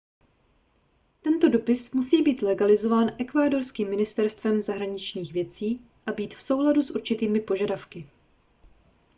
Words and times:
tento 1.21 1.49
dopis 1.49 1.91
musí 1.93 2.21
být 2.21 2.41
legalizován 2.41 3.11
ekvádorským 3.19 3.89
ministerstvem 3.89 4.61
zahraničních 4.61 5.33
věcí 5.33 5.85
a 6.05 6.11
být 6.11 6.35
v 6.35 6.43
souladu 6.43 6.83
s 6.83 6.89
určitými 6.89 7.39
požadavky 7.41 8.07